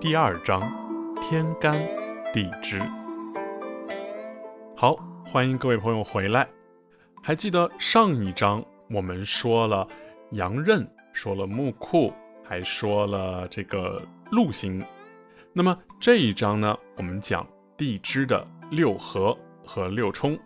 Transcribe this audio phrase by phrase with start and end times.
[0.00, 0.62] 第二章，
[1.20, 1.78] 天干
[2.32, 2.80] 地支。
[4.74, 4.96] 好，
[5.26, 6.48] 欢迎各位朋友回来。
[7.22, 9.86] 还记得上一章我们说了
[10.30, 12.10] 阳刃，说了木库，
[12.42, 14.82] 还说了这个禄星。
[15.52, 20.38] 那么这一章呢，我们讲地支的六合和六冲。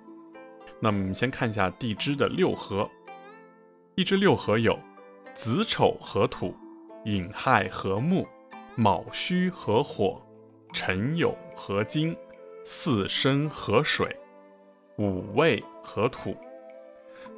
[0.81, 2.91] 那么我们先看一下地支的六合。
[3.95, 4.77] 地支六合有
[5.35, 6.55] 子丑合土，
[7.05, 8.27] 寅亥合木。
[8.75, 10.19] 卯戌合火，
[10.73, 12.17] 辰酉合金，
[12.65, 14.17] 巳申合水，
[14.97, 16.35] 午未合土。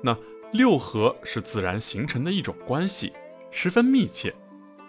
[0.00, 0.16] 那
[0.52, 3.12] 六合是自然形成的一种关系，
[3.50, 4.32] 十分密切，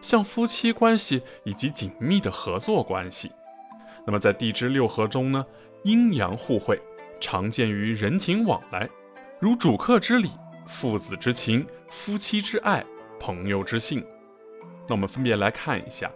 [0.02, 3.32] 像夫妻关系以及紧密的合作关系。
[4.06, 5.44] 那么在地支六合中呢，
[5.84, 6.80] 阴阳互惠，
[7.20, 8.88] 常见于人情往来，
[9.40, 10.30] 如主客之礼、
[10.68, 12.86] 父子之情、夫妻之爱、
[13.20, 14.06] 朋友之信。
[14.88, 16.12] 那我们分别来看一下。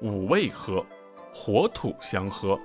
[0.00, 0.84] 五味合，
[1.32, 2.58] 火土相合。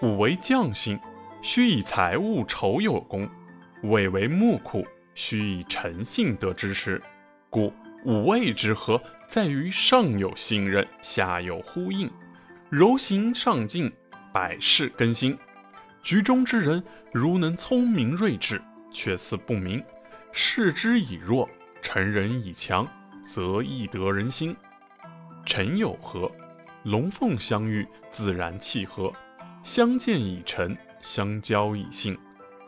[0.00, 0.98] 五为将星，
[1.42, 3.26] 须以财物酬有功；
[3.84, 7.00] 尾为木库，须以诚信得支持。
[7.50, 7.72] 故
[8.04, 12.10] 五味之合，在于上有信任，下有呼应，
[12.70, 13.92] 柔行上进，
[14.32, 15.36] 百事更新。
[16.02, 19.80] 局中之人，如能聪明睿智，却似不明；
[20.32, 21.48] 视之以弱，
[21.82, 22.88] 成人以强，
[23.22, 24.56] 则易得人心。
[25.44, 26.30] 臣有和。
[26.84, 29.12] 龙凤相遇，自然契合；
[29.62, 32.18] 相见以诚，相交以信。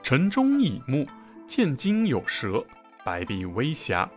[0.03, 1.07] 臣中以木，
[1.49, 2.65] 见金有蛇，
[3.05, 4.09] 白璧微瑕。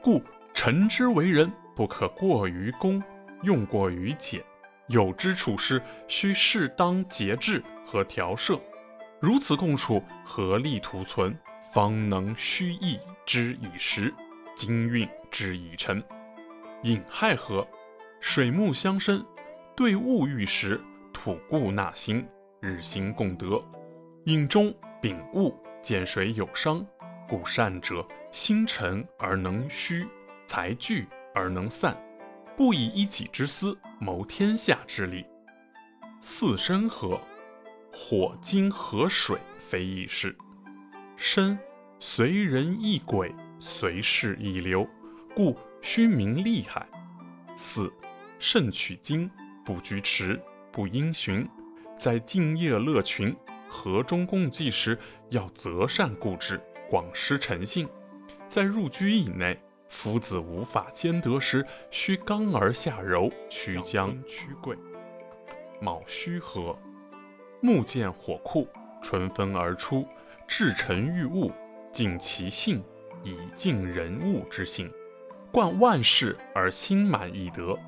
[0.00, 0.22] 故
[0.54, 3.02] 臣之为人，不可过于恭，
[3.42, 4.42] 用过于俭。
[4.88, 8.58] 有之处事，须适当节制和调摄。
[9.20, 11.36] 如此共处，合力图存，
[11.72, 14.12] 方能虚意之以实，
[14.62, 16.00] 金运之以成。
[16.84, 17.66] 寅亥合，
[18.20, 19.26] 水木相生。
[19.74, 20.80] 对物遇时，
[21.12, 22.24] 土固纳新，
[22.60, 23.60] 日星共德。
[24.26, 25.52] 引中丙戊
[25.82, 26.86] 见水有伤，
[27.28, 30.06] 故善者心诚而能虚，
[30.46, 32.00] 财聚而能散，
[32.56, 35.26] 不以一己之私谋天下之利。
[36.20, 37.20] 四申合，
[37.92, 40.32] 火金合水，非易事。
[41.16, 41.58] 申
[41.98, 43.34] 随人易鬼，
[43.64, 44.84] 随事易流，
[45.36, 46.84] 故虚名利害。
[47.56, 47.92] 四
[48.40, 49.30] 慎取经。
[49.64, 50.42] 不居迟，
[50.72, 51.48] 不因循，
[51.96, 53.32] 在敬业乐群、
[53.68, 54.98] 和中共济时，
[55.30, 57.86] 要择善固执，广施诚信；
[58.48, 59.56] 在入居以内，
[59.88, 64.76] 夫子无法兼得时，须刚而下柔，屈将屈贵。
[65.80, 66.76] 卯戌合，
[67.60, 68.66] 木见火库，
[69.00, 70.04] 春分而出，
[70.48, 71.52] 至诚遇物，
[71.92, 72.82] 尽其性，
[73.24, 74.92] 以尽人物之性，
[75.50, 77.78] 贯万事而心满意得。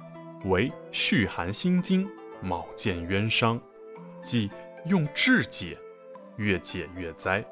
[0.45, 2.09] 为续寒心经，
[2.43, 3.61] 卯见冤伤，
[4.23, 4.51] 即
[4.87, 5.79] 用智解，
[6.37, 7.45] 越解越灾。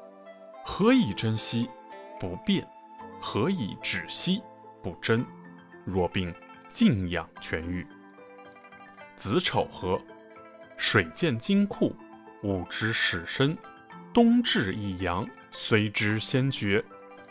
[0.63, 1.69] 何以珍惜？
[2.19, 2.67] 不变。
[3.19, 4.41] 何以止息？
[4.81, 5.25] 不争。
[5.85, 6.33] 若病，
[6.71, 7.85] 静养痊愈。
[9.15, 9.99] 子丑合，
[10.77, 11.95] 水见金库，
[12.43, 13.57] 物之始生。
[14.13, 16.83] 冬至一阳，虽之先觉，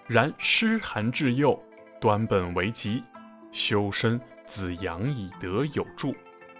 [0.06, 1.60] 然湿寒至幼，
[2.00, 3.02] 端本为吉，
[3.50, 4.20] 修身。
[4.44, 6.14] 子阳以德有助，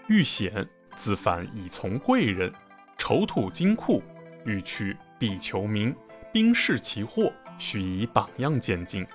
[0.07, 2.51] 遇险自反以从贵人。
[2.97, 4.01] 丑土金库，
[4.45, 5.95] 欲去必求名。
[6.31, 9.05] 兵士其祸，须以榜样见进。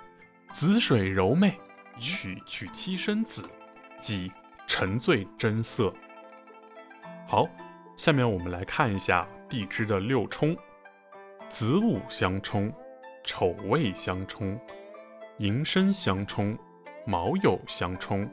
[0.51, 1.55] 子水柔媚，
[1.99, 3.43] 娶娶妻生子，
[4.01, 4.31] 即
[4.69, 5.93] 沉醉真色。
[7.27, 7.49] 好，
[7.97, 10.57] 下面我们来看一下地支的六冲：
[11.49, 12.73] 子午相冲，
[13.29, 14.59] 丑未相冲，
[15.37, 16.57] 寅申相冲，
[17.05, 18.27] 卯酉相冲。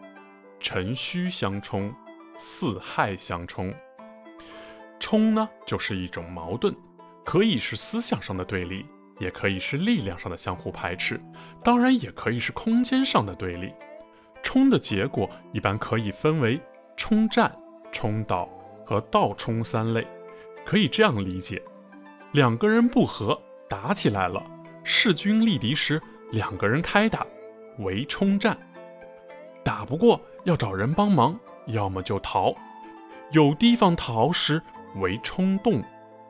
[0.62, 1.94] 辰戌相冲，
[2.38, 3.74] 巳亥相冲。
[4.98, 6.74] 冲呢，就是一种矛盾，
[7.26, 8.86] 可以是思想上的对立，
[9.20, 11.20] 也可以是力量上的相互排斥，
[11.62, 13.74] 当然也可以是空间上的对立。
[14.42, 16.58] 冲的结果一般可以分为
[16.96, 17.54] 冲战、
[17.92, 18.48] 冲倒
[18.86, 20.08] 和倒冲三类。
[20.64, 21.62] 可以这样理解：
[22.32, 23.38] 两个人不和，
[23.68, 24.42] 打起来了，
[24.86, 26.02] 势均力敌时，
[26.32, 27.26] 两个人开打，
[27.80, 28.58] 为冲战。
[29.64, 32.56] 打不过要找人帮忙，要么就逃。
[33.32, 34.62] 有地方逃时
[34.98, 35.84] 为冲动，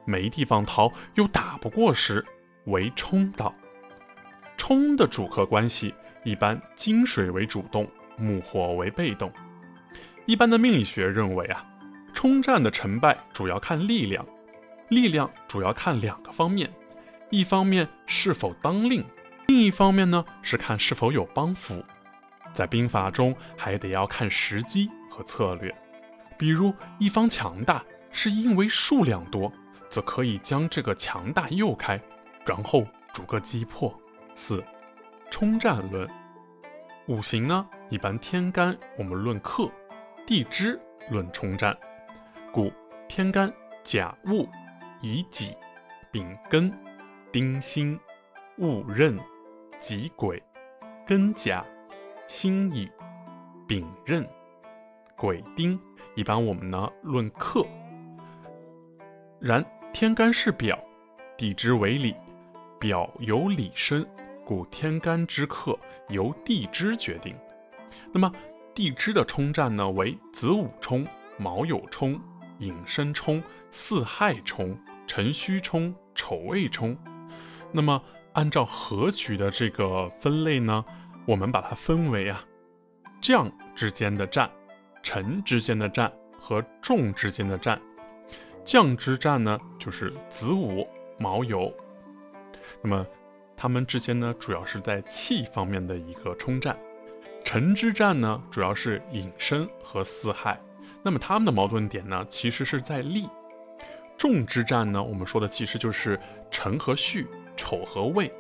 [0.06, 2.24] 没地方逃又打不过时
[2.68, 3.54] 为冲倒。
[4.56, 5.94] 冲的主客关系
[6.24, 7.86] 一般金水为主动，
[8.18, 9.30] 木火为被动。
[10.26, 11.68] 一般的命理学认为啊，
[12.14, 14.26] 冲战的成败主要看力量，
[14.88, 16.72] 力量主要看两个方面，
[17.36, 19.06] 一方面是否当令，
[19.48, 21.84] 另一方面呢是看是否有帮扶。
[22.54, 25.76] 在兵法中还得要看时机和策略。
[26.38, 29.52] 比如一方强大，是因为数量多，
[29.90, 32.02] 则可以将这个强大诱开，
[32.46, 33.94] 然后逐个击破。
[34.34, 34.64] 四，
[35.30, 36.10] 冲战论。
[37.08, 39.70] 五行呢，一般天干我们论克，
[40.26, 40.80] 地支
[41.10, 41.78] 论冲战。
[42.54, 42.72] 故
[43.10, 43.52] 天干
[43.84, 44.48] 甲戊
[45.02, 45.54] 乙己
[46.14, 46.72] 丙庚
[47.36, 48.00] 丁辛
[48.60, 49.20] 戊壬
[49.82, 50.42] 己癸
[51.06, 51.66] 庚甲
[52.28, 52.90] 辛乙
[53.68, 54.26] 丙壬
[55.18, 55.78] 癸丁，
[56.16, 57.68] 一般我们呢论克。
[59.38, 59.62] 然
[59.92, 60.82] 天干是表，
[61.36, 62.16] 地支为里，
[62.80, 64.08] 表由里生。
[64.46, 65.78] 故天干之克
[66.08, 67.36] 由地支决定。
[68.14, 68.32] 那么
[68.74, 71.06] 地支的冲战呢，为子午冲、
[71.38, 72.18] 卯酉冲、
[72.60, 76.98] 寅申冲、巳亥冲、辰戌冲、丑未冲。
[77.76, 78.02] 那么
[78.34, 80.86] 按照合局的这个分类呢，
[81.26, 82.42] 我们把它分为啊
[83.22, 84.50] 将之间的战、
[85.04, 87.80] 臣之间的战和众之间的战。
[88.64, 90.88] 将之战呢，就是子午、
[91.20, 91.74] 卯酉。
[92.82, 93.06] 那么。
[93.58, 96.76] 他们之间呢，主要是在气方面的一个冲战；
[97.42, 100.60] 臣之战呢，主要是隐身和四害。
[101.02, 103.30] 那么他们的矛盾点呢，其实是在利；
[104.18, 106.20] 众之战呢，我们说的其实就是
[106.52, 107.26] 辰和戌、
[107.56, 108.32] 丑和未。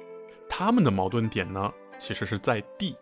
[0.50, 2.96] 他们的矛盾点呢，其实是在地。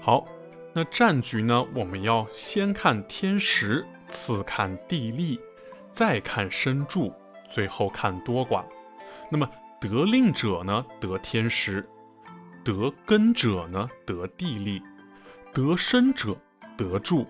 [0.00, 0.26] 好，
[0.72, 5.40] 那战局呢，我们要先看天时，次看地利，
[5.92, 7.12] 再看身柱，
[7.50, 8.64] 最后看多寡。
[9.30, 9.48] 那么。
[9.80, 11.88] 得令者呢得天时，
[12.62, 14.82] 得根者呢得地利，
[15.54, 16.36] 得身者
[16.76, 17.26] 得助，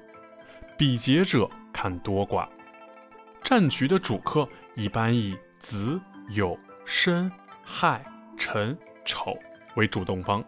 [0.76, 2.48] 比劫者看多寡。
[3.40, 6.00] 战局的主客一般以子、
[6.30, 7.30] 酉、申、
[7.72, 8.04] 亥、
[8.36, 9.38] 辰、丑
[9.76, 10.44] 为主动方，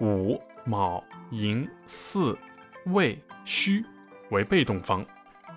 [0.00, 2.34] 午、卯、寅、巳、
[2.86, 3.84] 未、戌
[4.30, 5.04] 为被动方。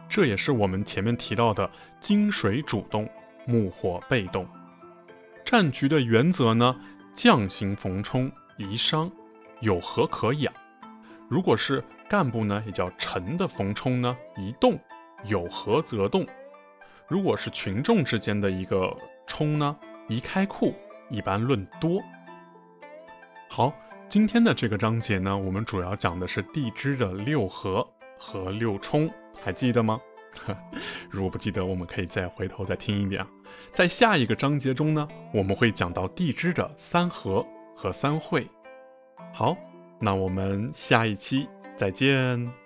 [0.09, 1.71] 这也是我们前面提到的
[2.01, 3.09] 金水主动，
[3.47, 4.45] 木火被动。
[5.45, 6.75] 战局的原则呢？
[7.15, 9.09] 将行逢冲宜商，
[9.61, 10.53] 有何可养？
[11.29, 14.77] 如果是干部呢，也叫臣的逢冲呢，宜动，
[15.23, 16.27] 有何则动？
[17.07, 18.95] 如果是群众之间的一个
[19.25, 19.77] 冲呢，
[20.07, 20.73] 宜开库，
[21.09, 22.01] 一般论多。
[23.49, 23.73] 好，
[24.09, 29.09] 今天的这个章节呢，我们主要讲的是地支的六合和六冲，
[29.41, 29.99] 还记得吗？
[31.09, 33.27] 如果不记得，我们可以再回头再听一遍啊。
[33.71, 37.45] 在下一个章节中呢，我们会讲到地支的三合
[37.75, 38.47] 和三会。
[39.31, 39.55] 好，
[39.99, 41.47] 那我们下一期
[41.77, 42.62] 再见。